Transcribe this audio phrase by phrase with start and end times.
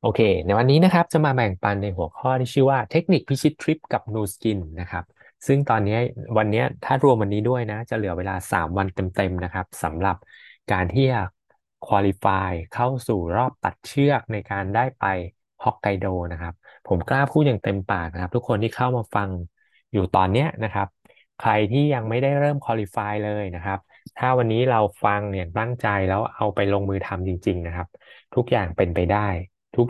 [0.00, 5.04] โอเค ในวันนี้นะครับจะมาแบ่งปันในหัวข้อที่ชื่อว่าเทคนิคพิชิตทริปกับ Nu Skin นะครับ
[5.46, 5.98] ซึ่งตอนนี้
[6.38, 10.16] วันนี้ถ้ารวมวันนี้ด้วยนะ จะเหลือเวลา 3 วันเต็มๆนะครับสำหรับ
[10.72, 11.20] การที่จะ
[11.86, 15.04] คุริฟายเข้าสู่รอบตัดเชือกในการได้ไป
[15.62, 16.54] ฮอกไกโดนะครับ
[16.88, 19.28] ผมกล้าพูดอย่างเต็มปากนะครับ ทุกคนที่เข้ามาฟัง
[19.92, 20.88] อยู่ตอนนี้นะครับ
[21.40, 23.78] ใครที่ยังไม่ได้เริ่มคุริฟายเลยนะครับ
[24.18, 27.86] ถ้าวันนี้เราฟังเนี่ยตั้งใจแล้วเอาไปลงมือทำจริง ๆ นะครับ
[28.34, 29.28] ทุกอย่างเป็นไปได้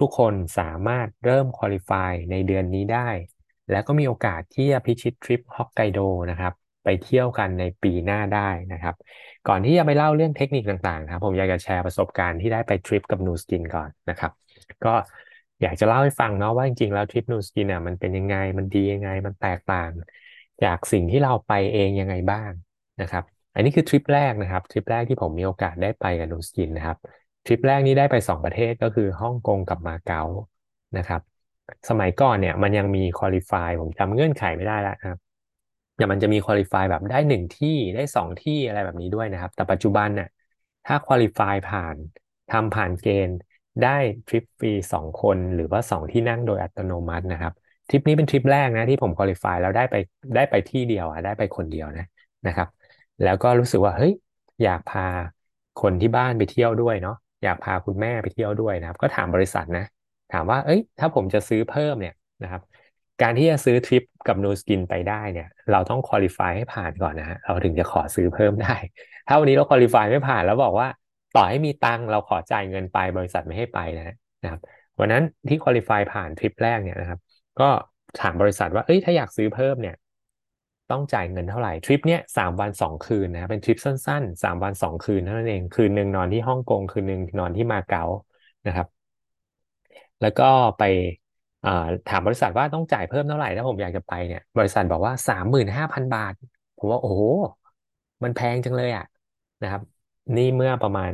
[0.03, 3.09] ทุกๆ คนสามารถเริ่มคุริฟายในเดือนนี้ได้
[3.71, 5.99] แล้วก็มีโอกาสที่จะพิชิตทริปฮอกไกโด
[6.31, 6.53] นะครับ
[6.85, 8.95] ไปเที่ยวกันในปีหน้าได้นะครับ
[9.49, 14.33] ก่อนที่จะไปเล่าเรื่องเทคนิคต่างๆครับผมอยากจะแชร์ประสบการณ์ที่ได้ไปทริปกับนูสกินก่อนนะครับ
[14.85, 14.95] ก็
[15.63, 19.91] อยากจะเล่าให้ฟังเนาะว่าจริงๆแล้วทริปนูสกินอะมันเป็นยังไงมันดียังไงมันแตกต่าง
[20.63, 22.53] จากสิ่งที่เราไปเองยังไงบ้าง
[23.01, 26.99] นะครับ อันนี้คือทริปแรกนะครับทริปแรกที่ผมมีโอกาสได้ไปกับนูสกินนะครับ
[27.45, 30.23] ทริปแรกนี้ได้ไปสองประเทศก็คือฮ่องกงกับมาเก๊า
[30.97, 31.21] นะครับ
[31.89, 35.17] สมัยก่อนเนี่ยมันยังมีคุริฟายผมจำเงื่อนไขไม่ได้แล้วครับ
[35.97, 40.29] แต่มันจะมีคุริฟายแบบได้หนึ่งที่ได้สองที่อะไรแบบนี้ด้วยนะครับ แต่ปัจจุบันเนี่ย
[40.87, 41.97] ถ้าคุริฟายผ่าน
[42.53, 43.39] ทำผ่านเกณฑ์
[43.83, 43.97] ได้
[44.29, 47.53] ทริปฟรีสองคนหรือว่าสองที่นั่งโดยอัตโนมัตินะครับ
[47.89, 49.97] ทริปนี้เป็นทริปแรกนะที่ผมคุริฟายแล้วได้ไป
[50.37, 52.07] ได้ไปที่เดียวอะได้ไปคนเดียวนะ
[52.47, 52.69] นะครับ
[53.23, 54.13] แล้วก็รู้สึกว่าเฮ้ย
[54.63, 55.07] อยากพา
[55.77, 59.85] คนที่บ้านไปเที่ยวด้วยเนาะ อยากพาคุณแม่ไปเที่ยวด้วยนะครับ ก็ถามบริษัทนะ
[60.33, 62.63] ถามว่า เอ้ย ถ้าผมจะซื้อเพิ่มเนี่ยนะครับ
[63.23, 68.75] การที่จะซื้อทริปกับโนสกินไปได้เนี่ย เราต้องคุริฟายให้ผ่านก่อนนะฮะเราถึงจะขอซื้อเพิ่มได้
[69.27, 70.89] ถ้าวันนี้เราคุริฟายไม่ผ่านแล้วบอกว่า
[71.37, 74.61] ต่อให้มีตังเราขอจ่ายเงินไปบริษัทไม่ให้ไปนะนะครับ
[75.01, 77.19] วันนั้นที่คุริฟายผ่านทริปแรกเนี่ยนะครับ
[77.61, 77.69] ก็
[78.21, 79.97] ถามบริษัทว่าเอ้ยถ้าอยากซื้อเพิ่มเนี่ย
[80.91, 88.05] ต้องจ่ายเงินเท่าไหร่ทริปเนี้ยสามวันสองคืนนะเป็นทริปสั้นๆสามวันสองคืนเท่านั้นเองคืนหนึ่งนอนที่ฮ่องกงคืนหนึ่งนอนที่มาเก๊า
[88.67, 88.87] นะครับ
[90.21, 90.83] แล้วก็ไป
[92.09, 96.33] ถามบริษัทว่าต้องจ่ายเพิ่มเท่าไหร่ถ้าผมอยากจะไปเนี่ยบริษัทบอกว่าสามหมื่นห้าพันบาท
[96.79, 97.21] ผมว่าโอ้โห
[98.23, 99.07] มันแพงจังเลยอะ
[99.63, 99.83] นะครับ
[100.37, 101.11] นี่เมื่อประมาณ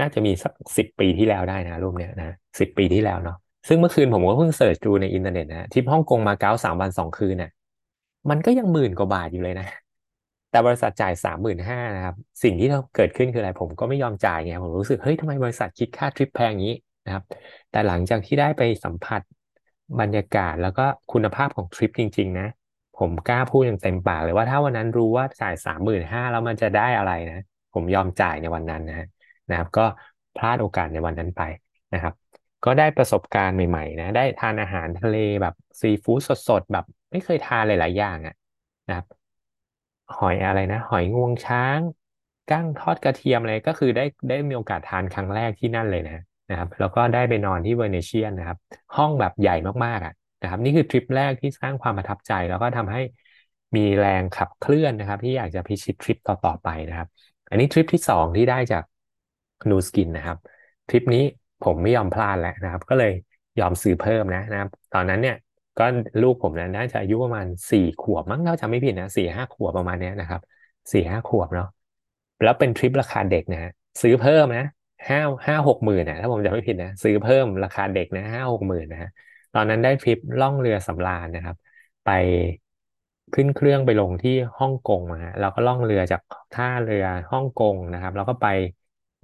[0.00, 3.36] น่าจะมีสักสิบปีที่แล้วได้นะรูปเนี้ยนะสิบปีที่แล้วเนาะ
[3.68, 7.50] ซึ่งเมื่อคืนผมก็เพิ่ง search ดูในอินเทอร์เน็ตนะที่ฮ่องกงมาเก๊าสามวันสองคืนเนี่ย
[8.30, 9.66] มันก็ยังหมื่นกว่าบาทอยู่เลยนะ
[10.50, 16.74] แต่บริษัทจ่ายสามหมื่นห้านะครับ สิ่งที่เกิดขึ้นคืออะไร ผมก็ไม่ยอมจ่ายไงผมรู้สึกเฮ้ยทำไมบริษัทคิดค่าทริปแพงงี้
[17.04, 17.24] นะครับ
[17.70, 19.22] แต่หลังจากที่ได้ไปสัมผัส
[20.00, 22.46] บรรยากาศแล้วก็คุณภาพของทริปจริง ๆ นะ
[22.98, 27.40] ผมกล้าพูดอย่างเต็มปากเลยว่าถ้าวันนั้นรู้ว่าจ่ายสามหมื่นห้าแล้วมันจะได้อะไรนะ
[27.74, 29.06] ผมยอมจ่ายในวันนั้นนะ
[29.48, 29.82] นะครับ ก็
[30.36, 31.42] พลาดโอกาสในวันนั้นไป
[31.94, 32.14] นะครับ
[32.64, 38.34] ก็ได้ประสบการณ์ใหม่ ๆ นะ ได้ทานอาหารทะเลแบบซีฟู้ดสดๆแบบ ไม่เคยทานหลาย ๆ อย่างอะ
[38.88, 39.06] นะครับ
[40.16, 41.80] หอยอะไรนะ หอยงวงช้าง
[42.48, 48.58] กั้งทอดกระเทียมอะไรก็คือได้ได้มีโอกาสทานครั้งแรกที่นั่นเลยนะนะครับ แล้วก็ได้ไปนอนที่เวเนเชียนนะครับ
[48.96, 49.54] ห้องแบบใหญ่
[49.84, 53.00] มากๆอะนะครับ นี่คือทริปแรกที่สร้างความประทับใจ แล้วก็ทำให้
[53.76, 57.08] มีแรงขับเคลื่อนนะครับ ที่อยากจะพิชิตทริปต่อๆไปนะครับ
[57.50, 58.84] อันนี้ทริปที่สองที่ได้จาก
[59.70, 60.38] นูสกินนะครับ
[60.88, 61.24] ทริปนี้
[61.64, 63.12] ผมไม่ยอมพลาดแล้วนะครับ ก็เลย
[63.60, 65.36] ยอมซื้อเพิ่มนะนะครับ ตอนนั้นเนี่ย
[65.78, 65.84] ก็
[66.22, 70.40] ลูกผมนะน่าจะอายุประมาณสี่ขวบมั้งถ้าจำไม่ผิดนะสี่ห้าขวบประมาณนี้นะครับ
[70.92, 71.66] สี่ห้าขวบเนาะ
[72.42, 73.70] แล้วเป็นทริปราคาเด็กนะ
[74.02, 74.64] ซื้อเพิ่มนะ
[75.08, 79.08] ห้าห้าหกหมื่นนะถ้าผมจำไม่ผิดนะซื้อเพิ่มราคาเด็กนะห้าหกหมื่นนะฮะ
[79.54, 81.56] ตอนนั้นได้ทริปล่องเรือสำราญนะครับ
[82.04, 82.08] ไป
[83.34, 86.20] ขึ้นเครื่องไปลงที่ฮ่องกงนะฮะแล้วก็ล่องเรือจาก
[86.52, 88.46] ท่าเรือฮ่องกงนะครับ แล้วก็ไป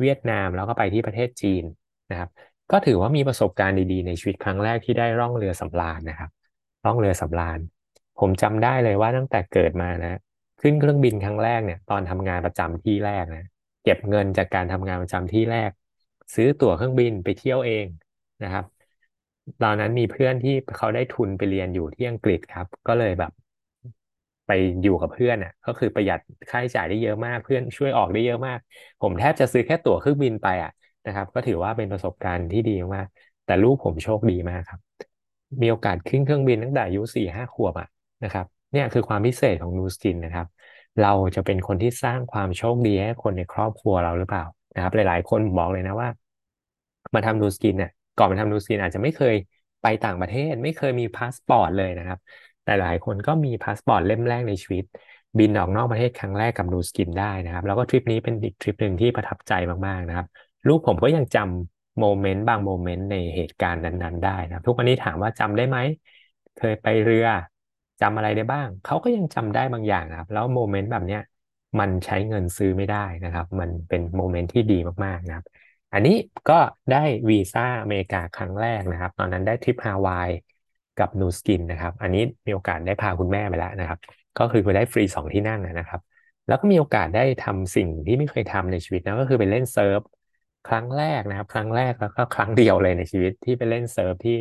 [0.01, 1.65] เวียดนามแล้วก็ไปที่ประเทศจีน
[2.11, 2.29] นะครับ
[2.71, 6.31] ก็ถือว่ามีประสบการณ์ดีๆ ในชีวิตครั้งแรกที่ได้ร่องเรือสำราญนะครับ
[6.85, 7.59] ล่องเรือสำราญ
[8.17, 10.19] ผมจำได้เลยว่าตั้งแต่เกิดมานะ
[10.61, 13.45] ขึ้นเครื่องบินครั้งแรกเนี่ย ตอนทำงานประจำที่แรกนะ
[13.85, 15.71] เก็บเงินจากการทำงานประจำที่แรก
[16.35, 17.87] ซื้อตั๋วเครื่องบินไปเที่ยวเอง
[18.43, 18.65] นะครับ
[19.63, 23.33] ตอนนั้นมีเพื่อนที่เขาได้ทุนไปเรียนอยู่ที่อังกฤษครับ ก็เลยแบบ
[24.47, 24.51] ไป
[24.83, 26.21] อยู่กับเพื่อนอะ ก็คือประหยัด
[26.51, 28.59] ค่าใช้จ่ายได้เยอะมากเพื่อนช่วยออกได้เยอะมาก
[29.01, 30.71] ผมแทบจะซื้อแค่ตั๋วเครื่องบินไปอะ
[31.07, 33.07] นะครับ ก็ถือว่าเป็นประสบการณ์ที่ดีมาก
[33.45, 34.81] แต่ลูกผมโชคดีมากครับ
[35.63, 37.89] มีโอกาสขึ้นเครื่องบินตั้งแต่อายุสี่ห้าขวบอะ
[38.25, 40.47] นะครับเนี่ยคือความพิเศษของนูสกินนะครับ
[41.03, 46.09] เราจะเป็นคนที่สร้างความโชคดีให้คนในครอบครัวเราหรือเปล่านะครับ หลาย ๆ คนบอกเลยนะว่า
[47.15, 49.35] มาทำนูสกินเนี่ยก่อนมาทำนูสกินอาจจะไม่เคย
[49.83, 52.19] ไปต่างประเทศไม่เคยมีพาสปอร์ตเลยนะครับ
[52.65, 54.85] แต่หลายคนก็มีพาสปอร์ตเล่มแรกในชีวิต
[55.39, 59.53] บินออกนอกประเทศครั้งแรกกับนูสกินได้นะครับ แล้วก็ทริปนี้เป็นอีกทริปหนึ่งที่ประทับใจ
[59.87, 60.27] มากๆนะครับ
[60.69, 65.79] ลูกผมก็ยังจำ moment บาง moment ในเหตุการณ์นั้นๆ ได้นะทุกวันนี้ถามว่าจำได้ไหม
[66.55, 67.27] เคยไปเรือ
[68.01, 71.21] จำอะไรได้บ้าง เขาก็ยังจำได้บางอย่างครับ แล้ว moment แบบเนี้ย
[71.79, 74.75] มันใช้เงินซื้อไม่ได้นะครับ มันเป็น moment ที่ดี
[75.05, 75.45] มากๆนะครับ
[75.93, 76.13] อันนี้
[76.49, 76.55] ก็
[76.91, 80.31] ได้วีซ่าอเมริกาครั้งแรกนะครับ ตอนนั้นได้ทริปฮาวาย
[80.97, 83.99] กับนูสกินนะครับ อันนี้มีโอกาสได้พาคุณแม่ไปแล้วนะครับ
[84.39, 86.01] ก็คือไปได้ฟรีสองที่นั่งนะครับ
[86.47, 90.01] แล้วก็มีโอกาสได้ทำสิ่งที่ไม่เคยทำในชีวิตนะก็คือไปเล่น surf
[90.67, 94.33] ครั้งแรกนะครับ ครั้งแรกแล้วก็ครั้งเดียวเลยในชีวิตที่ไปเล่น surf ที่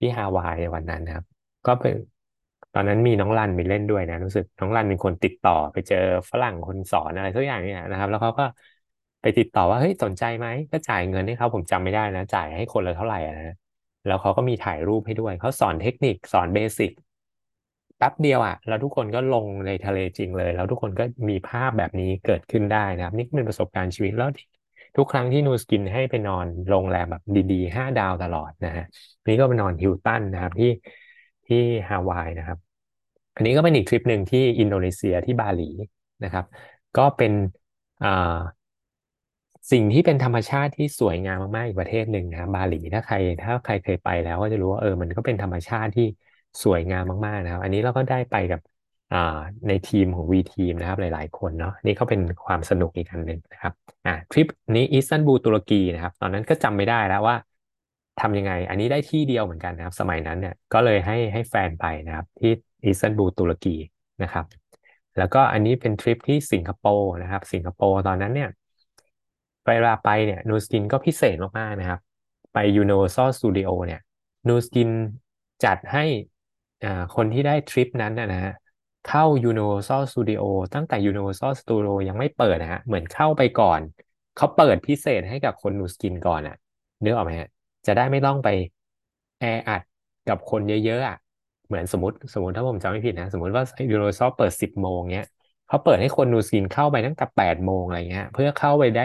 [0.00, 1.24] ที่ฮาวายในวันนั้นนะครับ
[1.66, 1.94] ก็เป็น
[2.74, 5.96] ตอนนั้นมีน้องรันไปเล่นด้วยนะรู้สึกน้องรันเป็นคนติดต่อไปเจอ
[6.30, 8.44] ฝรั่งคนสอนอะไรสักอย่างเนี่ยนะครับ แล้วเขาก็
[9.22, 13.54] ไปติดต่อว่าเฮ้ยสนใจไหมก็จ่ายเงินให้เขาผมจำไม่ได้นะ จ่ายให้คนละเท่าไหร่นะ
[14.06, 16.90] แล้วเขาก็มีถ่ายรูปให้ด้วยเขาสอนเทคนิคสอนเบสิก
[17.98, 24.42] แป๊บเดียวอะแล้วทุกคนก็ลงในทะเลจริงเลย แล้วทุกคนก็มีภาพแบบนี้เกิดขึ้นได้นะครับ นี่เป็นประสบการณ์ชีวิตแล้วทุ
[24.96, 27.22] ทุกครั้งที่นูสกินให้ไปนอนโรงแรมแบบ
[27.52, 28.84] ดีๆห้าดาวตลอดนะฮะ
[29.26, 30.70] นี่ก็ไปนอนฮิลตันนะครับที่
[31.46, 31.56] ที่
[31.88, 32.58] ฮาวายนะครับ
[33.34, 35.62] อันนี้ก็เป็นอีกทริปหนึ่งที่อินโดนีเซียที่บาหลี
[36.24, 36.44] นะครับ
[36.96, 37.32] ก็เป็น
[38.02, 38.08] อ่า
[39.70, 46.04] สิ่งที่เป็นธรรมชาติที่สวยงามมากๆอีกประเทศหนึ่งนะบบาหลีถ้าใครถ้าใครเคยไปแล้วก็จะรู้ว่าเออมันก็เป็นธรรมชาติที่
[46.62, 48.60] สวยงามมากๆนะครับ อันนี้เราก็ได้ไปกับ
[49.68, 53.72] ในทีมของวีทีมนะครับหลายๆ คนเนาะนี่ก็เป็นความสนุกอีกอันหนึ่งนะครับ
[54.06, 57.36] อ่าทริปนี้อิสตันบูลตุรกีนะครับ ตอนนั้นก็จำไม่ได้แล้วว่า
[58.20, 62.52] ทำยังไง อันนี้ได้ที่เดียวเหมือนกันนะครับ สมัยนั้นเนี่ยก็เลยให้ให้แฟนไปนะครับ ที่
[62.84, 63.76] อิสตันบูลตุรกี
[64.22, 64.44] นะครับ
[65.18, 68.50] แล้วก็อันนี้เป็นทริปที่สิงคโปร์นะครับ สิงคโปร์ตอนนั้นเนี่ย
[69.66, 72.00] เวลาไปเนี่ยนูสกินก็พิเศษมากๆนะครับ
[72.52, 74.00] ไป Universal Studio เนี่ย
[74.48, 74.90] นูสกิน
[75.64, 76.04] จัดให้
[76.84, 78.54] อ่าคนที่ได้ทริปนั้นนะฮะ
[79.06, 80.42] เข้า Universal Studio
[80.74, 83.80] ตั้งแต่ Universal Studio ยังไม่เปิดนะฮะ เหมือนเข้าไปก่อน
[84.36, 86.56] เขาเปิดพิเศษให้กับคนนูสกินก่อนอะ
[87.04, 87.48] นึกออกไหมฮะ
[87.86, 88.48] จะได้ไม่ต้องไป
[89.40, 89.82] แออัด
[90.28, 91.16] กับคนเยอะๆอะ
[91.66, 93.64] เหมือนสมมติสมมติถ้าผมจำไม่ผิดนะ สมมติว่า
[93.94, 95.26] Universal เปิดสิบโมงเงี้ย
[95.68, 99.02] เขาเปิดให้คนนูสกินเข้าไปตั้งแต่แปดโมงอะไรเงี้ย เพื่อเข้าไปได้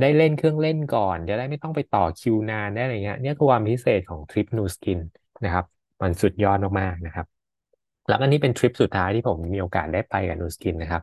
[0.00, 5.00] ได้เล่นเครื่องเล่นก่อนจะได้ไม่ต้องไปต่อคิวนานได้อะไรเงี้ยเนี่ยคือความพิเศษของทริปนูสกิน
[5.44, 5.64] นะครับ
[6.02, 7.37] มันสุดยอดมากๆนะครับ
[8.08, 11.02] แล้วก็นี่เป็นทริปสุดท้ายที่ผมมีโอกาสได้ไปกับนูสกินนะครับ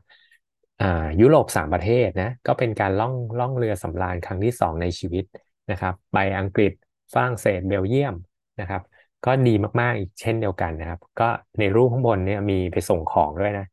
[0.79, 0.85] อ่า
[1.21, 5.23] ยุโรปสามประเทศนะ ก็เป็นการล่องล่องเรือสำราญครั้งที่สองในชีวิต
[5.71, 6.71] นะครับ ไปอังกฤษ
[7.13, 8.15] ฝรั่งเศสเบลเยียม
[8.59, 8.81] นะครับ
[9.25, 9.49] ก็ดี
[9.81, 11.23] มาก ๆ อีกเช่นเดียวกันนะครับ ก็
[11.59, 13.65] ในรูปข้างบนเนี่ยมีไปส่งของด้วยนะ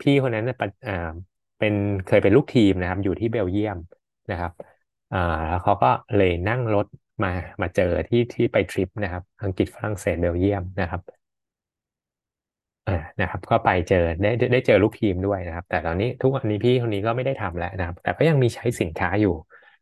[0.00, 0.44] พี่คนนั้น
[0.86, 0.92] อ่า
[1.58, 1.74] เป็น
[2.04, 3.78] เคยเป็นลูกทีมนะครับ อยู่ที่เบลเยียม
[4.30, 4.52] นะครับ
[5.10, 5.86] อ่าแล้วเขาก็
[6.16, 6.86] เลยนั่งรถ
[7.22, 7.28] มา
[7.62, 11.00] มาเจอที่ที่ไปทริปนะครับ อังกฤษฝรั่งเศสเบลเยียมนะครับ
[12.86, 19.34] อ่านะครับ ก็ไปเจอได้ได้เจอลูกทีมด้วยนะครับ แต่ตอนนี้ทุกวันนี้พี่คนนี้ก็ไม่ได้ทำแล้วนะครับ แต่ก็ยังมีใช้สินค้าอยู่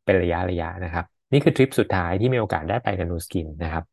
[0.05, 3.85] เป็นระยะระยะนะครับ นี่คือทริปสุดท้ายที่มีโอกาสได้ไปกับนูสกินนะครับ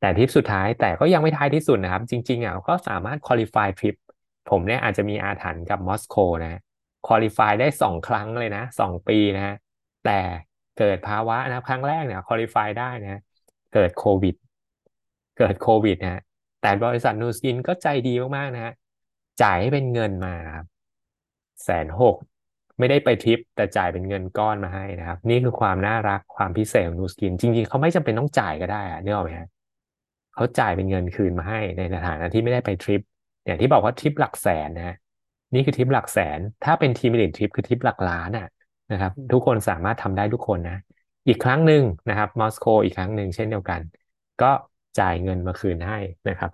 [0.00, 3.94] แต่ทริปสุดท้ายแต่ก็ยังไม่ท้ายที่สุดนะครับ จริงๆอะก็สามารถคุริฟายทริป
[4.50, 6.60] ผมเนี่ยอาจจะมีอาถรรพ์กับมอสโกนะ
[7.06, 9.54] คุริฟายได้สองครั้งเลยนะสองปีนะฮะ
[10.04, 10.20] แต่
[10.78, 13.20] เกิดภาวะนะครั้งแรกเนี่ยคุริฟายได้นะ
[13.74, 14.34] เกิดโควิด
[15.38, 16.20] เกิดโควิดนะ
[16.62, 18.72] แต่บริษัทนูสกินก็ใจดีมากๆนะฮะ
[19.42, 20.66] จ่ายให้เป็นเงินมาครับ
[21.64, 22.16] แสนหก
[22.78, 29.48] ไม่ได้ไปทริป แต่จ่ายเป็นเงินก้อนมาให้นะครับ นี่คือความน่ารักความพิเศษของนูสกิน จริง ๆ เขาไม่จำเป็นต้องจ่ายก็ได้อะเนี่ยหรอไหมฮะ
[30.34, 33.00] เขาจ่ายเป็นเงินคืนมาให้ในฐานะที่ไม่ได้ไปทริป
[33.46, 34.96] อย่างที่บอกว่าทริปหลักแสนนะ
[35.54, 38.46] นี่คือทริปหลักแสน ถ้าเป็น Team Elite ทริปคือทริปหลักล้านอะ
[38.92, 40.76] นะครับ ทุกคนสามารถทำได้ทุกคนนะ
[41.28, 43.80] อีกครั้งหนึ่งนะครับมอสโกอีกครั้งหนึ่งเช่นเดียวกัน
[44.42, 44.50] ก็
[44.98, 46.50] จ่ายเงินมาคืนให้นะครับ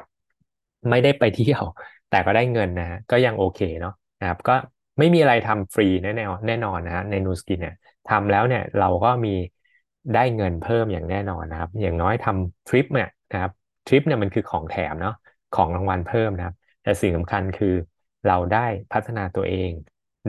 [0.90, 1.62] ไม่ได้ไปเที่ยว
[2.10, 4.52] แต่ก็ได้เงินนะฮะก็ยังโอเคเนาะนะครับก็
[4.98, 7.74] ไม่มีอะไรทำฟรีแน่แน่แน่นอนนะฮะในนูสกินเนี่ย
[8.06, 9.34] ทำแล้วเนี่ยเราก็มี
[10.14, 13.52] ได้เงินเพิ่มอย่างแน่นอนนะครับ อย่างน้อยทำทริปเนี่ยนะครับ
[13.86, 15.14] ทริปเนี่ยมันคือของแถมเนาะ
[15.56, 17.74] ของรางวัลเพิ่มนะครับ แต่สิ่งสำคัญคือ
[18.26, 19.70] เราได้พัฒนาตัวเอง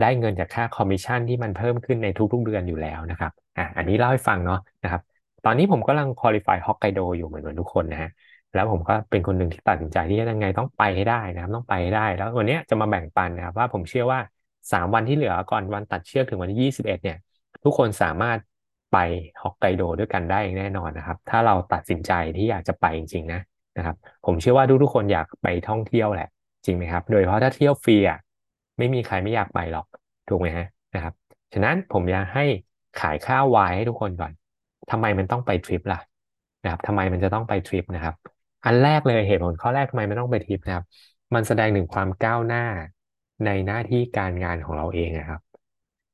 [0.02, 5.02] ได้เงินจากค่าคอมมิชชั่นที่มันเพิ่มขึ้นในทุกๆเดือนอยู่แล้วนะครับอะอันนี้เล่าให้ฟังเนาะนะครับ
[5.44, 8.10] ตอนนี้ผมกำลัง qualify ฮอกไกโดอยู่เหมือนเหมือนทุกคนนะฮะ
[8.54, 14.20] แล้วผมก็เป็นคนหนึ่งที่ตัดสินใจที่จะยังไงต้องไปให้ได้นะครับ ต้องไปให้ได้ แล้ววันนี้จะมาแบ่งปันนะครับ ว่าผมเชื่อว่า
[14.72, 17.18] สามวันที่เหลือก่อนวันตัดเชือกถึงวันที่ยี่สิบเอ็ดเนี่ย
[17.64, 18.40] ทุกคนสามารถ
[18.92, 18.98] ไป
[19.42, 23.40] ฮอกไกโดด้วยกันได้แน่นอนนะครับ ถ้าเราตัดสินใจที่อยากจะไปจริงๆนะ
[23.78, 26.28] นะครับ ผมเชื่อว่าทุกๆคนอยากไปท่องเที่ยวแหละ
[26.66, 28.20] จริงไหมครับ โดยเฉพาะถ้าเที่ยวฟรีอะ
[28.78, 29.86] ไม่มีใครไม่อยากไปหรอก
[30.30, 30.66] ถูกไหมฮะ
[30.96, 31.14] นะครับ
[31.54, 32.46] ฉะนั้นผมอยากให้
[33.02, 34.32] ขายข้าววายให้ทุกคนก่อน
[34.92, 36.00] ทำไมมันต้องไปทริปล่ะ
[36.64, 38.16] นะครับทำไมมันจะต้องไปทริปนะครับ
[38.66, 40.86] อันแรกเลยเหตุผลข้อแรกทำไมมันต้องไปทริปนะครับ
[41.34, 42.64] มันแสดงถึงความก้าวหน้า
[43.46, 45.42] ในหน้าที่การงานของเราเองนะครับ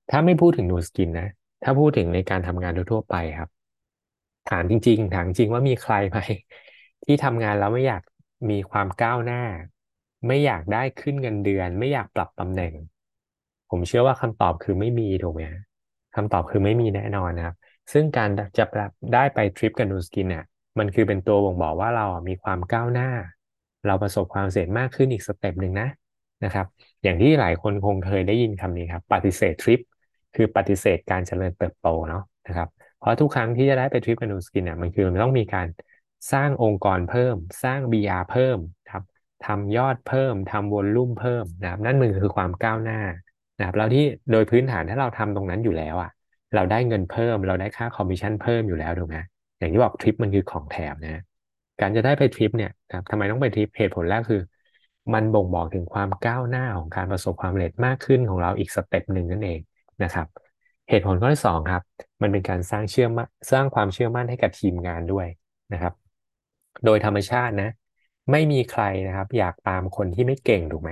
[0.09, 1.27] ถ้าไม่พูดถึงนูสกินนะ
[1.63, 3.49] ถ้าพูดถึงในการทำงานทั่วไปครับ
[4.49, 6.19] ถามจริง ๆ ถามจริงว่ามีใครไหม
[7.03, 8.01] ที่ทำงานแล้วไม่อยาก
[8.49, 9.41] มีความก้าวหน้า
[10.27, 12.73] ไม่อยากได้ขึ้นเงินเดือน ไม่อยากปรับตำแหน่ง
[13.69, 15.41] ผมเชื่อว่าคำตอบคือไม่มีถูกไหม
[16.15, 17.55] คำตอบคือไม่มีแน่นอนนะครับ
[17.93, 18.65] ซึ่งการจะ
[19.13, 20.45] ได้ไปทริปกับนูสกินเนี่ย
[20.79, 23.09] มันคือเป็นตัวบ่งบอกว่าเรามีความก้าวหน้า
[23.87, 25.87] เราประสบความสำเร็จมากขึ้นอีก step หนึ่งนะ
[26.43, 26.65] นะครับ
[27.03, 29.79] อย่างที่หลายคนคงเคยได้ยินคำนี้ครับ ปฏิเสธทริป
[30.35, 35.67] คือปฏิเสธการเจริญเติบโตเนาะนะครับ เพราะทุกครั้งที่จะได้ไปทริปกับ Nu Skin เนี่ยมันคือมันต้องมีการ
[36.31, 38.57] สร้างองค์กรเพิ่ม สร้าง BR เพิ่ม
[38.91, 39.03] ครับ
[39.45, 42.99] ทำยอดเพิ่มทำ volume เพิ่มนะครับ นั่นมันคือความก้าวหน้า
[43.57, 46.11] นะครับแล้วที่โดยพื้นฐานถ้าเราทำตรงนั้นอยู่แล้วอะ
[46.55, 49.17] เราได้เงินเพิ่ม เราได้ค่าคอมมิชชั่นเพิ่มอยู่แล้วถูกไหม
[49.59, 51.23] อย่างที่บอกทริปมันคือของแถมนะ
[51.81, 54.41] การจะได้ไปทริปเนี่ยนะครับทำไมต้องไปทริปเหตุผลแรกคือ
[55.13, 59.59] มันบ่งบอกถึงความก้าวหน้าของการประสบความสำเร็จมากขึ้นของเราอีก step หนึ่งนั่นเอง
[60.03, 60.27] นะครับ
[60.89, 61.81] เหตุผลข้อที่สองครับ
[62.21, 65.27] มันเป็นการสร้างเชื่อมั่นสร้างความเชื่อมั่นให้กับทีมงานด้วย
[65.73, 65.93] นะครับ
[66.85, 67.69] โดยธรรมชาตินะ
[68.31, 70.91] ไม่มีใครนะครับ อยากตามคนที่ไม่เก่งถูกไหม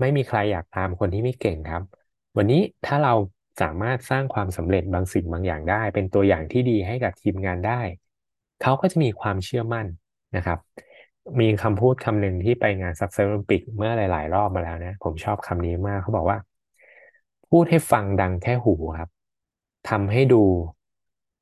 [0.00, 1.82] ไม่มีใครอยากตามคนที่ไม่เก่งครับ
[2.36, 3.14] วันนี้ถ้าเรา
[3.60, 7.80] สามารถสร้างความสำเร็จบางสิ่งบางอย่างได้ เป็นตัวอย่างที่ดีให้กับทีมงานได้
[8.62, 9.86] เขาก็จะมีความเชื่อมั่น
[10.36, 10.58] นะครับ
[11.40, 16.38] มีคำพูดคำหนึ่งที่ไปงาน Success Olympic เมื่อหลาย ๆ รอบมาแล้วนะ ผมชอบคำนี้มากเขาบอกว่า
[17.50, 19.10] พูดให้ฟังดังแค่หูครับ
[19.90, 20.42] ทำให้ดู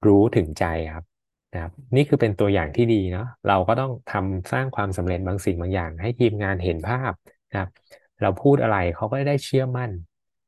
[0.06, 1.04] รู้ถึงใจครับ
[1.52, 7.12] นะครับ นี่คือเป็นตัวอย่างที่ดีเนาะเราก็ต้องทำสร้างความสำเร็จบางสิ่งบางอย่าง ให้ทีมงานเห็นภาพ
[7.50, 7.70] นะครับ
[8.22, 9.90] เราพูดอะไรเขาก็ได้เชื่อมั่น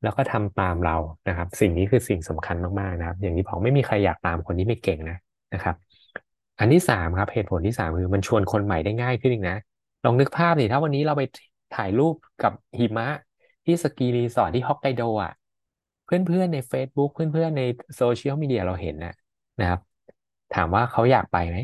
[0.03, 0.95] แล้วก็ทำตามเรา
[1.27, 5.17] นะครับ สิ่งนี้คือสิ่งสำคัญมากๆนะครับ อย่างที่บอกไม่มีใครอยากตามคนที่ไม่เก่งนะ
[5.53, 5.75] นะครับ
[6.59, 9.57] อันที่สามครับเหตุผลที่สามคือมันชวนคนใหม่ได้ง่ายขึ้นอีกนะ
[10.05, 11.23] ลองนึกภาพดิถ้าวันนี้เราไป
[11.75, 13.07] ถ่ายรูปกับหิมะ
[13.65, 15.33] ที่สกีรีสอร์ทที่ฮอกไกโดอะ
[16.05, 17.63] เพื่อนๆใน Facebook เพื่อนๆใน
[17.97, 19.13] โซเชียลมีเดียเราเห็นนะ
[19.59, 19.79] นะครับ
[20.55, 21.57] ถามว่าเขาอยากไปไหม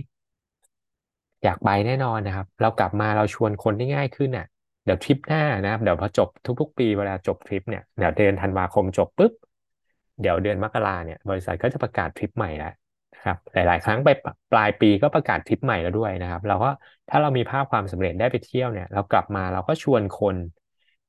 [1.44, 4.46] อยากไปแน่นอนนะครับ เรากลับมาเราชวนคนได้ง่ายขึ้นอะ
[4.86, 6.30] เดี๋ยวทริปหน้านะครับเดี๋ยวพอจบ
[6.62, 9.34] ทุก ๆ ปีเวลาจบทริปเนี่ยเดี๋ยวเดือนธันวาคมจบปุ๊บ
[10.22, 12.74] เดี๋ยวเดือนมกราเนี่ย บริษัทก็จะประกาศทริปใหม่แล้ว
[13.24, 14.10] ครับหลาย ๆ ครั้งไป
[14.52, 16.70] ปลายปีก็ประกาศทริปใหม่แล้วด้วยนะครับ เราก็
[17.10, 20.36] ถ้าเรามีภาพความสำเร็จได้ไปเที่ยวเนี่ย เรากลับมาเราก็ชวนคน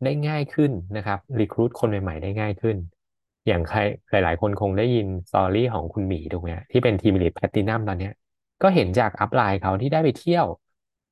[0.04, 2.76] ได้ง่ายขึ้นนะครับ recruit คนใหม่ ๆ ได้ง่ายขึ้น
[3.46, 3.78] อย่างใคร
[4.10, 8.12] หลาย ๆ คนคงได้ยิน story ของคุณหมีถูกไหมที่เป็น Team Elite Platinum ตอนเนี้ย
[8.62, 10.46] ก็เห็นจาก upline เขาที่ได้ไปเที่ยว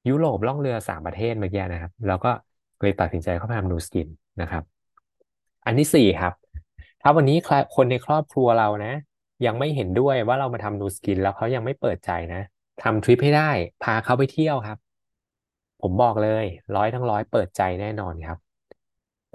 [0.09, 2.31] ยุโรปล่องเรือสามประเทศเมื่อกี้นะครับ แล้วก็
[2.83, 4.09] เลยตัดสินใจเข้าไปทำ Nu Skin
[4.41, 4.63] นะครับ
[5.67, 6.33] อันที่สี่ครับ
[7.03, 7.39] ถ้าวันนี้
[7.77, 8.95] คนในครอบครัวเรานะ
[9.47, 12.43] ยังไม่เห็นด้วยว่าเรามาทำนูสกิน แล้วเขายังไม่เปิดใจนะ
[12.83, 13.51] ทำทริปให้ได้
[13.83, 14.79] พาเขาไปเที่ยวครับ
[15.83, 16.45] ผมบอกเลย
[16.77, 18.39] ร้อยทั้งร้อยเปิดใจแน่นอนครับ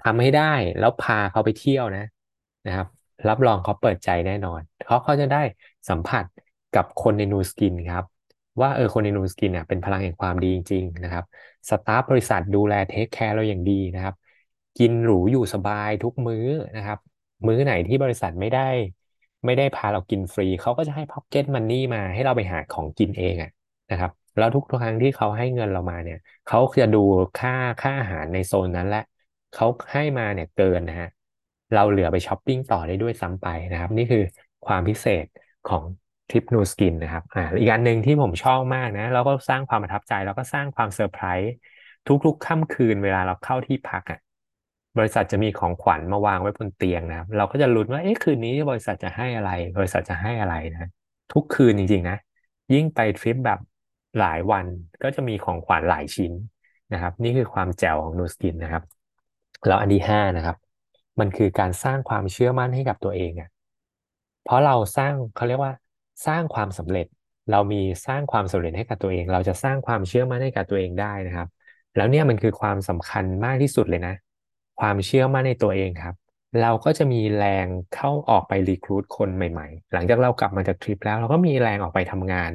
[0.03, 2.05] ทำให้ได้แล้วพาเขาไปเที่ยวนะ
[2.67, 2.87] นะครับ
[3.29, 5.41] รับรองเขาเปิดใจแน่นอนเขาเขาจะได้
[5.89, 6.25] สัมผัส
[6.75, 8.03] กับคนในนูสกินครับ
[8.61, 11.23] ว่าเออคนในนูสกินเนี่ยเป็นพลังแห่งความดีจริง ๆ นะครับ
[11.69, 14.15] staff บริษัทดูแล take care เราอย่างดีนะครับ
[14.77, 16.97] กินหรูอยู่สบายทุกมื้อนะครับ
[17.47, 18.69] มื้อไหนที่บริษัทไม่ได้
[19.45, 23.49] ไม่ได้พาเรากินฟรี เขาก็จะให้ pocket money มาให้เราไปหาของกินเองอะ
[23.89, 26.97] นะครับแล้วทุกครั้งที่เขาให้เงินเรามาเนี่ยเขาจะดู
[27.35, 29.01] ค่าค่าอาหารในโซนนั้นและ
[29.51, 31.07] เขาให้มาเนี่ยเกินนะฮะ
[31.73, 34.23] เราเหลือไปช้อปปิ้งต่อได้ด้วยซ้ำไปนะครับ นี่คือ
[34.65, 35.25] ความพิเศษ
[35.65, 35.83] ของ
[36.29, 41.51] ทริป Nu Skin นะครับอ่าอีกอันหนึ่งที่ผมชอบมากนะ แล้วก็สร้างความประทับใจ แล้วก็สร้างความเซอร์ไพรส์
[42.25, 44.19] ทุกๆค่ำคืนเวลาเราเข้าที่พักอะ
[44.97, 50.89] บริษัทจะมีของขวัญมาวางไว้บนเตียงนะครับ เราก็จะลุ้นว่าเอ๊ะคืนนี้บริษัทจะให้อะไร บริษัทจะให้อะไรนะ
[51.33, 52.17] ทุกคืนจริงๆนะ
[52.73, 53.59] ยิ่งไปทริปแบบ
[54.19, 54.65] หลายวัน
[55.03, 56.33] ก็จะมีของขวัญหลายชิ้น
[56.93, 58.83] นะครับ นี่คือความแจ๋วของนูสกินนะครับ
[59.67, 60.57] แล้วอันที่ห้านะครับ
[61.19, 63.49] มันคือการสร้างความเชื่อมั่นให้กับตัวเองอะ
[64.43, 65.73] เพราะเราสร้างเขาเรียกว่า
[66.25, 67.05] สร้างความสำเร็จ
[67.51, 71.47] เรามีสร้างความสำเร็จให้กับตัวเอง เราจะสร้างความเชื่อมั่นให้กับตัวเองได้นะครับ
[71.95, 74.13] แล้วเนี่ยมันคือความสำคัญมากที่สุดเลยนะ
[74.79, 76.15] ความเชื่อมั่นในตัวเองครับ
[76.61, 82.51] เราก็จะมีแรงเข้าออกไปรีครูดคนใหม่ ๆ หลังจากเรากลับมาจากทริปแล้ว เราก็มีแรงออกไปทำงาน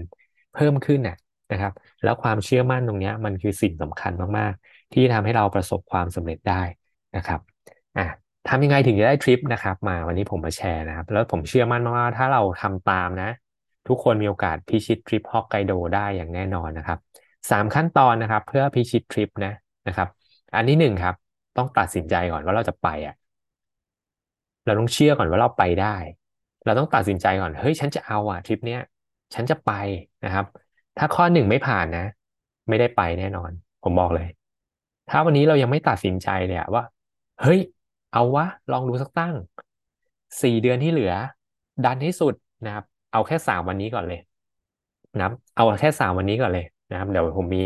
[0.55, 1.17] เพิ่มขึ้นน่ะ
[1.53, 6.63] นะครับ แล้วความเชื่อมั่นตรงนี้มันคือสิ่งสำคัญมากๆ ที่ทำให้เราประสบความสำเร็จได้
[7.17, 7.41] นะครับ
[7.97, 8.07] อะ
[8.49, 13.31] ทำยังไงถึงจะได้ทริปนะครับ มาวันนี้ผมมาแชร์นะครับ แล้วผมเชื่อมั่นว่าถ้าเราทำตามนะ
[13.89, 16.99] ทุกคนมีโอกาสพิชิตทริปฮอกไกโดได้อย่างแน่นอนนะครับ
[17.51, 19.53] สามขั้นตอนนะครับ เพื่อพิชิตทริปนะ
[19.89, 20.09] นะครับ
[20.55, 21.15] อันที่หนึ่งครับ
[21.57, 23.15] ต้องตัดสินใจก่อนว่าเราจะไปอะ
[24.67, 25.97] เราต้องเชื่อก่อนว่าเราไปได้
[26.65, 28.81] เราต้องตัดสินใจก่อนเฮ้ยฉันจะเอาอะทริปเนี้ย
[29.35, 29.73] ฉันจะไป
[30.25, 30.45] นะครับ
[30.99, 32.07] ถ้าข้อหนึ่งไม่ผ่านนะ
[32.69, 33.51] ไม่ได้ไปแน่นอน
[33.83, 34.29] ผมบอกเลย
[35.11, 36.85] ถ้าวันนี้เรายังไม่ตัดสินใจเลยว่า
[37.43, 37.61] เฮ้ย
[38.13, 39.35] เอาวะลองดูสักตั้ง
[40.43, 41.13] สี่เดือนที่เหลือ
[41.85, 42.35] ดันให้สุด
[42.67, 42.85] นะครับ
[43.15, 44.21] เอาแค่สามวันนี้ก่อนเลย
[45.13, 47.61] นะครับเอาแค่สามวันนี้ก่อนเลยนะครับ เดี๋ยวผมมี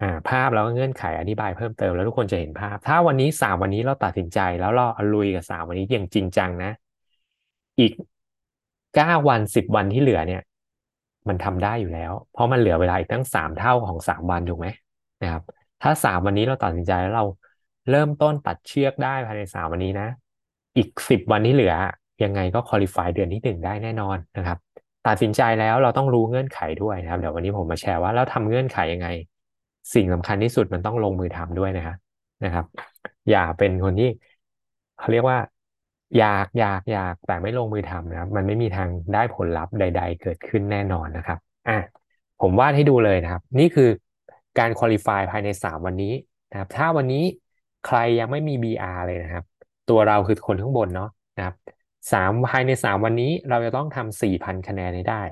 [0.00, 6.70] อ่าภาพแล้วก็เงื่อนไขอธิบายเพิ่มเติมแล้วทุกคนจะเห็นภาพ ถ้าวันนี้สามวันนี้เราตัดสินใจ แล้วเราลุยกับสามวันนี้อย่างจริงจังนะ
[7.80, 7.92] อีก
[8.94, 10.40] เก้าวันสิบวันที่เหลือเนี่ย
[11.28, 14.68] มันทำได้อยู่แล้ว เพราะมันเหลือเวลาอีกตั้งสามเท่าของสามวันถูกไหม
[15.22, 15.42] นะครับ
[15.82, 17.24] ถ้าสามวันนี้เราตัดสินใจแล้วเรา
[17.90, 20.08] เริ่มต้นตัดเชือกได้ภายในสามวันนี้นะ
[20.76, 21.74] อีกสิบวันที่เหลือ
[22.22, 24.58] ยังไงก็คุริฟายเดือนที่หนึ่งได้แน่นอนนะครับ
[25.06, 29.08] ตัดสินใจแล้วเราต้องรู้เงื่อนไขด้วยนะครับ เดี๋ยววันนี้ผมมาแชร์ว่าเราทำเงื่อนไขยังไง
[29.94, 31.96] สิ่งสำคัญที่สุดมันต้องลงมือทำด้วยนะครับ
[32.44, 32.64] นะครับ
[33.30, 34.08] อย่าเป็นคนที่
[34.98, 35.38] เขาเรียกว่า
[36.18, 41.78] อยากอยากอยากแต่ไม่ลงมือทำนะครับ มันไม่มีทางได้ผลลัพธ์ใด ๆ เกิดขึ้นแน่นอนนะครับอะ
[42.40, 43.88] ผมวาดให้ดูเลยนะครับ นี่คือ
[44.58, 46.14] การคุริฟายภายในสามวันนี้
[46.50, 47.24] นะครับ ถ้าวันนี้
[47.86, 49.44] ใครยังไม่มี BR เลยนะครับ
[49.90, 51.54] ตัวเราคือคนข้างบนเนาะนะครับ
[52.12, 55.22] สามภายในสามวันนี้เราจะต้องทำสี่พันคะแนนให้ได้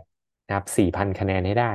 [0.46, 1.72] นะครับสี่พันคะแนนให้ได้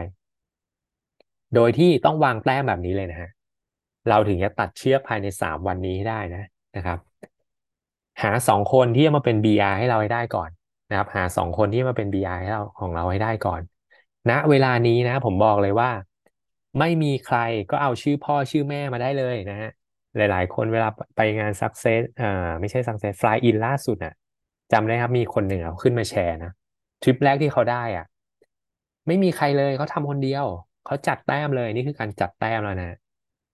[1.55, 3.29] โดยที่ต้องวางแต้มแบบนี้เลยนะฮะ
[4.09, 6.43] เราถึงจะตัดเชือกภายในสามวันนี้ให้ได้นะ
[6.77, 6.99] นะครับ
[8.23, 10.49] หาสองคนที่จะมาเป็น BR ให้เราให้ได้ก่อน
[10.89, 13.61] นะครับ หาสองคนที่มาเป็น BR ให้เราของเราให้ได้ก่อน
[14.29, 15.89] ณนะเวลานี้นะ ผมบอกเลยว่า
[16.79, 17.37] ไม่มีใคร
[17.71, 19.69] ก็เอาชื่อพ่อชื่อแม่มาได้เลยนะฮะ
[20.17, 24.13] หลาย ๆ คนเวลาไปงาน success อ่าไม่ใช่ success fly in ล่าสุดอะ
[24.73, 26.51] จำได้ครับ มีคนหนึ่งเขาขึ้นมาแชร์นะ
[27.03, 28.05] ทริปแรกที่เขาได้อะ
[29.07, 30.45] ไม่มีใครเลยเขาทำคนเดียว
[30.85, 32.97] เขาจัดแต้มเลยนี่คือการจัดแต้มแล้วนะ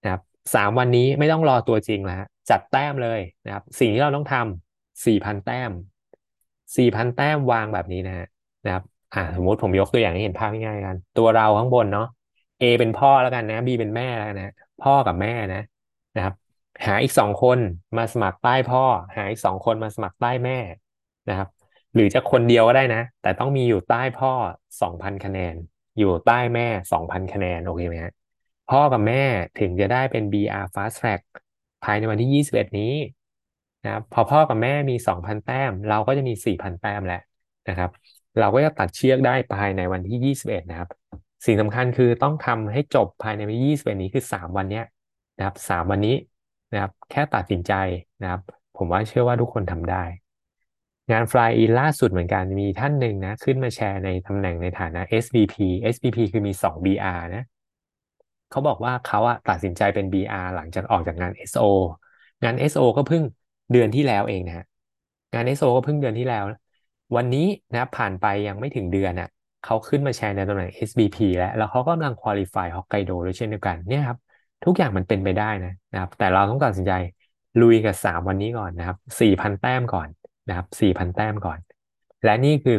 [0.04, 0.22] นะครับ
[0.56, 2.18] สามวันนี้ไม่ต้องรอตัวจริงแล้ว
[2.50, 5.72] จัดแต้มเลยนะครับ สิ่งที่เราต้องทำสี่พันแต้ม
[6.78, 8.28] สี่พันแต้มวางแบบนี้นะฮะ
[8.66, 12.08] นะครับอ่าสมมติผมยกตัวอย่างให้เห็นภาพง่ายๆกัน ตัวเราข้างบนเนาะ
[12.62, 14.54] A เป็นพ่อแล้วกันนะ B เป็นแม่แล้วนะ
[14.84, 15.62] พ่อกับแม่นะ
[16.16, 16.34] นะครับ
[16.86, 17.60] หาอีกสองคน
[17.98, 18.84] มาสมัครใต้พ่อ
[19.16, 20.58] หาอีกสองคนมาสมัครใต้แม่
[21.30, 21.48] นะครับ
[21.96, 24.32] หรือจะคนเดียวก็ได้นะ แต่ต้องมีอยู่ใต้พ่อ
[24.82, 25.56] สองพันคะแนน
[25.98, 28.14] อยู่ใต้แม่สองพันคะแนนโอเคไหมฮะ
[28.70, 29.24] พ่อกับแม่
[29.60, 31.22] ถึงจะได้เป็น BR Fast Track
[31.84, 32.94] ภายในวันที่ยี่สิบเอ็ดนี้
[33.84, 37.22] นะครับพอพ่อกับแม่มีสองพันแต้ม เราก็จะมีสี่พันแต้มแล้ว
[37.70, 37.90] นะครับ
[38.40, 40.90] เราก็จะตัดเชือกได้ภายในวันที่ยี่สิบเอ็ดนะครับ
[41.46, 44.86] สิ่งสำคัญคือต้องทำให้จบภายในวันที่ยี่สิบเอ็ดนี้คือสามวันเนี้ย
[45.38, 46.16] นะครับสามวันนี้
[46.72, 47.74] นะครับ แค่ตัดสินใจ
[48.22, 48.42] นะครับ
[48.78, 50.04] ผมว่าเชื่อว่าทุกคนทำได้
[51.12, 55.56] งาน Fly In ล่าสุดเหมือนกันมีท่านหนึ่งนะ ขึ้นมาแชร์ในตำแหน่งในฐานะ SVP
[55.94, 57.44] SVP คือมี2 BR นะ
[58.50, 61.62] เขาบอกว่าเขาอะตัดสินใจเป็น BR หลังจากออกจากงาน SO
[62.44, 63.24] งาน SO ก็เพิ่ง
[63.72, 64.66] เดือนที่แล้วเองนะ
[65.34, 66.44] งาน SO ก็เพิ่งเดือนที่แล้ว
[67.16, 69.30] วันนี้นะผ่านไปยังไม่ถึงเดือนอะ
[69.62, 74.18] เขาขึ้นมาแชร์ในตำแหน่ง SVP แล้ว แล้วเขากำลัง qualify ฮอกไกโดด้วยเช่นเดียวกันเนี่ยครับ
[74.66, 76.92] ทุกอย่างมันเป็นไปได้นะนะครับ แต่เราต้องตัดสินใจ
[77.62, 80.08] ลุยกับ 3 วันนี้ก่อนนะครับ4,000 แต้มก่อน
[80.48, 81.60] นะครับ4,000 แต้มก่อน
[82.26, 82.78] และนี่คือ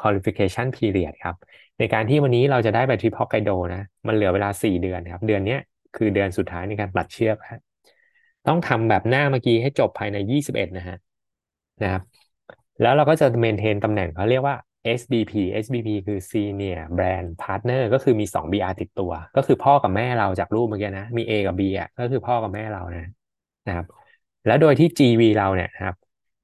[0.00, 1.36] qualification period ครับ
[1.78, 5.56] ในการที่วันนี้เราจะได้ไปทริปฮอกไกโดนะ มันเหลือเวลา 4 เดือนครับ เดือนนี้
[5.96, 7.60] คือเดือนสุดท้ายในการปัดเชือกครับ
[8.48, 10.96] ต้องทำแบบหน้าเมื่อกี้ให้จบภายใน 21 นะฮะ
[11.82, 12.02] นะครับ
[12.82, 14.56] แล้วเราก็จะ maintain ตำแหน่งเขาเรียกว่า
[15.00, 15.32] SBP
[15.64, 23.10] SBP คือ Senior Brand Partner ก็คือมี 2 BR ติดตัว ก็คือพ่อกับแม่เราจากรูปเมื่อกี้นะ มี A กับ B อะก็คือพ่อกับแม่เรานะ
[23.68, 23.86] นะครับ
[24.46, 25.96] แล้วโดยที่ GV เราเนี่ยนะครับ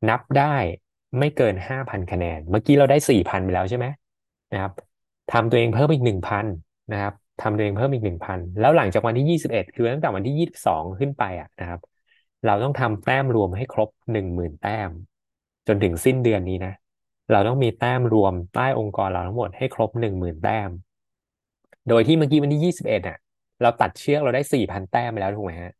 [0.08, 0.54] นับได้
[1.18, 3.86] ไม่เกิน5,000คะแนน เมื่อกี้เราได้4,000ไปแล้วใช่ไหม
[4.52, 4.72] นะครับ
[5.32, 6.44] ทำตัวเองเพิ่มอีก1,000
[6.92, 11.80] นะครับทำตัวเองเพิ่มอีก1,000แล้วหลังจากวันที่21คือตั้งแต่วันที่22ขึ้นไปอะนะครับ
[12.46, 13.90] เราต้องทำแต้มรวมให้ครบ
[14.26, 14.90] 10,000แต้ม
[15.66, 16.72] จนถึงสิ้นเดือนนี้นะ
[17.32, 20.70] เราต้องมีแต้มรวมใต้องค์กรเราทั้งหมดให้ครบ10,000แต้ม
[21.88, 23.18] โดยที่เมื่อกี้วันที่21อะ
[23.62, 25.72] เราตัดเชือกเราได้4,000แต้มไปแล้วถูกไหมฮะ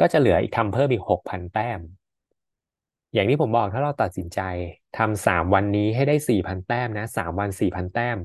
[0.00, 1.80] ก็จะเหลืออีกทำเพิ่มอีก6,000แต้ม
[3.14, 4.40] อย่างที่ผมบอกถ้าเราตัดสินใจ
[4.98, 8.18] ทำสามวันนี้ให้ได้สี่พันแต้มนะสามวันสี่พันแต้ม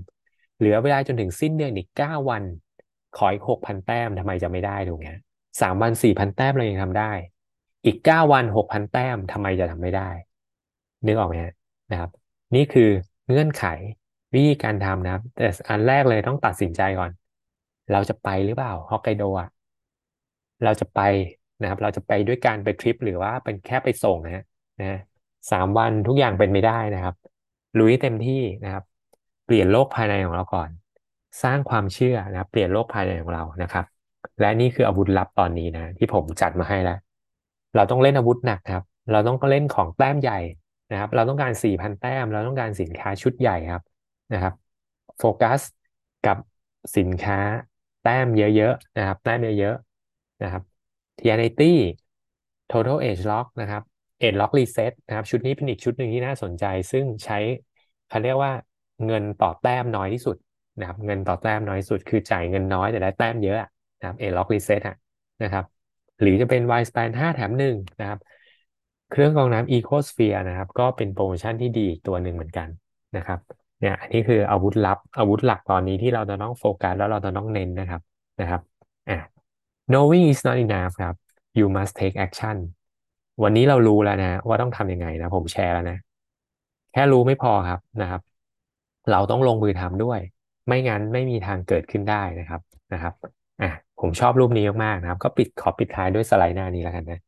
[0.58, 2.43] เหลือเวลาจนถึงสิ้นเดือนอีกเก้าวัน
[3.17, 5.04] ขออีกหกพันแต้มทำไมจะไม่ได้ถูกไหม
[5.62, 7.12] สามวันสี่พันแต้มเรายังทำได้
[7.86, 10.10] อีกเก้าวันหกพันแต้มทำไมจะทำไม่ได้
[11.06, 11.36] นึกออกไหม
[11.91, 12.12] นะครับ
[12.56, 12.89] นี่คือ
[13.30, 13.65] เงื่อนไข
[14.34, 17.12] วิธีการทำนะครับ แต่อันแรกเลยต้องตัดสินใจก่อน
[17.91, 19.50] เราจะไปหรือเปล่าฮอกไกโดอะ
[20.63, 21.00] เราจะไป
[21.62, 24.43] นะครับ เราจะไปด้วยการไปทริปหรือว่าเป็นแค่ไปส่งนะ
[24.80, 25.00] นะ
[25.52, 27.16] สามวันทุกอย่างเป็นไม่ได้นะครับ
[27.80, 28.84] ลุยเต็มที่นะครับ
[29.46, 30.70] เปลี่ยนโลกภายในของเราก่อน
[31.44, 33.86] สร้างความเชื่อนะครับเปลี่ยนโลกภายในของเรานะครับ
[34.42, 36.98] และนี่คืออาวุธลับตอนนี้นะ ที่ผมจัดมาให้แล้ว
[37.76, 40.40] เราต้องเล่นอาวุธหนักครับ เราต้องเล่นของแต้มใหญ่
[40.92, 43.84] นะครับ เราต้องการสี่พันแต้ม เราต้องการสินค้าชุดใหญ่ครับ
[44.34, 44.54] นะครับ
[45.20, 45.60] โฟกัส
[46.28, 46.38] กับ
[46.98, 47.40] สินค้า
[48.04, 50.63] แต้มเยอะๆนะครับ แต้มเยอะๆนะครับ
[51.20, 51.62] TNT
[52.72, 53.84] Total ageLOC นะครับ
[54.20, 57.38] ageLOC Reset นะครับ ชุดนี้เป็นอีกชุดหนึ่งที่น่าสนใจ ซึ่งใช้
[58.10, 58.52] เขาเรียกว่า
[59.06, 60.38] เงินต่อแต้มน้อยที่สุด
[60.80, 63.58] นะครับเงินต่อแต้มน้อยสุดคือจ่ายเงินน้อยแต่ได้แต้มเยอะ
[64.00, 64.82] นะครับ ageLOC Reset
[65.44, 65.66] นะครับ
[66.22, 68.20] หรือจะเป็น Y-Span 5 แถมหนึ่งนะครับ
[69.12, 72.68] เครื่องกรองน้ำ EcoSphere นะครับ ก็เป็นโปรโมชั่นที่ดีอีกตัวหนึ่งเหมือนกัน
[73.18, 73.40] นะครับ
[73.80, 78.02] เนี่ยอันนี้คืออาวุธลับอาวุธหลักตอนนี้ที่เราจะต้องโฟกัสแล้วเราจะต้องเน้นนะครับ
[78.42, 78.62] นะครับ
[79.10, 79.18] อะ
[79.92, 81.16] knowing is not enough ครับ
[81.58, 82.58] you must take action
[83.43, 85.97] วันนี้เรารู้แล้วนะว่าต้องทำยังไงนะผมแชร์แล้วนะ
[86.93, 88.21] แค่รู้ไม่พอครับนะครับ
[89.12, 90.19] เราต้องลงมือทำด้วย
[90.67, 92.62] ไม่งั้นไม่มีทางเกิดขึ้นได้นะครับ
[92.93, 93.13] นะครับ
[93.62, 97.19] อะผมชอบรูปนี้มากๆนะครับ ก็ปิดขอปิดท้ายด้วยสไลด์หน้านี้แล้วกันนะ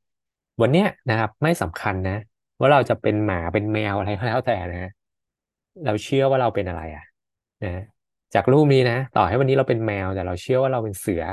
[0.61, 2.17] วันเนี้ยนะครับไม่สำคัญนะ
[2.59, 4.91] ว่าเราจะเป็นหมาเป็นแมวอะไรก็แล้วแต่นะ
[5.85, 7.05] เราเชื่อว่าเราเป็นอะไรอะ
[7.63, 7.83] นะ
[8.35, 11.23] จากรูปนี้นะ ต่อให้วันนี้เราเป็นแมวแต่เราเชื่อว่าเราเป็นเสือ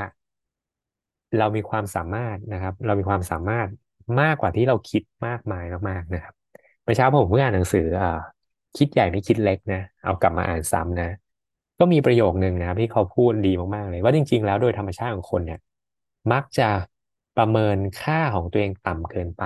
[1.38, 3.68] เรามีความสามารถนะครับ เรามีความสามารถ
[4.20, 6.34] มากกว่าที่เราคิดมากมายมากๆนะครับ
[6.82, 8.08] เมื่อเช้าผมเพิ่งอ่านหนังสืออ่า
[8.76, 11.10] คิดใหญ่ไม่คิดเล็กนะ เอากลับมาอ่านซ้ำนะ
[11.78, 15.58] ก็มีประโยคหนึ่งนะที่เขาพูดดีมากๆเลย ว่าจริง ๆ แล้วโดยธรรมชาติของคนเนี่ย
[16.32, 16.68] มักจะ
[17.36, 19.44] ประเมินค่าของตัวเองต่ำเกินไป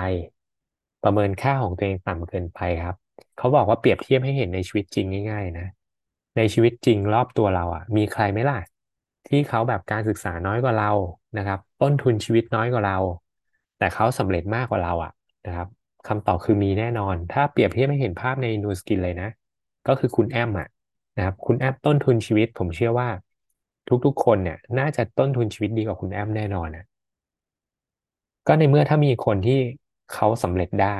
[1.04, 2.96] ประเมินค่าของตัวเองต่ำเกินไปครับ
[3.36, 5.66] เขาบอกว่าเปรียบเทียบให้เห็นในชีวิตจริงง่าย ๆ นะ
[6.36, 8.58] ในชีวิตจริงรอบตัวเราอะ มีใครไหมล่ะ
[9.26, 10.90] ที่เขาแบบการศึกษาน้อยกว่าเรา
[11.36, 12.98] นะครับ ต้นทุนชีวิตน้อยกว่าเรา
[13.80, 15.12] แต่เขาสำเร็จมากกว่าเราอะ
[15.46, 15.68] นะครับ
[16.08, 19.28] คำตอบคือมีแน่นอน ถ้าเปรียบเทียบให้เห็นภาพในนูสกินเลยนะ
[19.88, 20.68] ก็คือคุณแอมอะ
[21.16, 23.08] นะครับ คุณแอมต้นทุนชีวิต ผมเชื่อว่า
[24.04, 26.84] ทุกๆ คนเนี่ย น่าจะต้นทุนชีวิตดีกว่าคุณแอมแน่นอนนะ
[28.46, 29.60] ก็ในเมื่อถ้ามีคนที่
[30.12, 30.98] เขาสำเร็จได้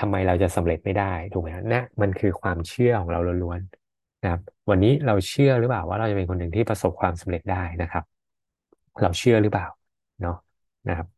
[0.00, 8.04] ทำไมเราจะสำเร็จไม่ได้ถูกไหมนะมันคือความเชื่อของเราล้วนๆนะครับ วันนี้เราเชื่อหรือเปล่าว่าเราจะเป็นคนหนึ่งที่ประสบความสำเร็จได้นะครับ
[9.02, 9.66] เราเชื่อหรือเปล่า
[10.22, 10.36] เนาะ
[10.88, 11.08] นะครับ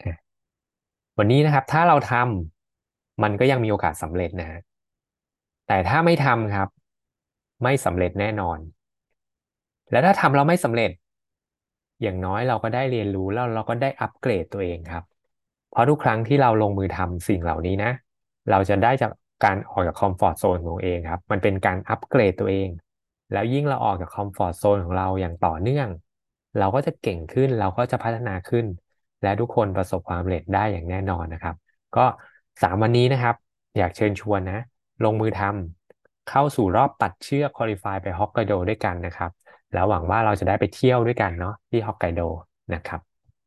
[0.00, 0.12] อะ
[1.18, 4.60] วันนี้นะครับ ถ้าเราทำมันก็ยังมีโอกาสสำเร็จนะฮะ
[5.66, 6.68] แต่ถ้าไม่ทำครับ
[7.62, 8.58] ไม่สำเร็จแน่นอน
[9.90, 10.90] และถ้าทำเราไม่สำเร็จ
[12.02, 15.04] อย่างน้อยเราก็ได้เรียนรู้แล้วเราก็ได้อัปเกรดตัวเองครับ
[15.70, 17.92] เพราะทุกครั้งที่เราลงมือทำสิ่งเหล่านี้นะ
[18.50, 19.12] เราจะได้จาก
[19.44, 22.68] การออกจากคอมฟอร์ z โซนของเองครับ มันเป็นการอัปเกรดตัวเอง
[23.32, 25.88] แล้วยิ่งเราออกจากคอมฟอร์ z โซนของเราอย่างต่อเนื่อง
[26.58, 28.66] เราก็จะเก่งขึ้นเราก็จะพัฒนาขึ้น
[29.22, 31.54] และทุกคนประสบความสำเร็จได้อย่างแน่นอนนะครับ
[31.96, 32.04] ก็
[32.62, 33.34] สามวันนี้นะครับ
[33.78, 34.60] อยากเชิญชวนนะ
[35.04, 39.30] ลงมือทำเข้าสู่รอบตัดเชือกคอลิฟายไปฮอกไกโดด้วยกันนะครับ
[39.72, 42.20] แล้วหวังว่าเราจะได้ไปเที่ยวด้วยกันเนาะที่ฮอกไกโด
[42.74, 43.11] นะครับ